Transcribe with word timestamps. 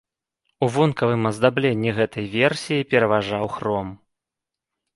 У 0.67 0.69
вонкавым 0.77 1.23
аздабленні 1.31 1.93
гэтай 1.99 2.25
версіі 2.37 2.89
пераважаў 2.97 3.45
хром. 3.59 3.95